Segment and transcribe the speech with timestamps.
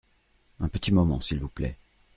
[0.59, 1.77] Un petit moment s’il vous plait.